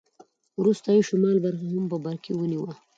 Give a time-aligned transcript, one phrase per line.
[0.59, 2.71] وروسته یې شمال برخه هم په برکې ونیوه.